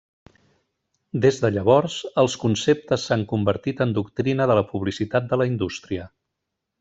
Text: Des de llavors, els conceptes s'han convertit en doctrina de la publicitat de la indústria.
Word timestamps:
Des 1.25 1.35
de 1.43 1.51
llavors, 1.57 1.97
els 2.23 2.37
conceptes 2.45 3.05
s'han 3.09 3.25
convertit 3.35 3.83
en 3.87 3.93
doctrina 4.01 4.49
de 4.53 4.57
la 4.61 4.65
publicitat 4.73 5.29
de 5.35 5.41
la 5.43 5.47
indústria. 5.55 6.09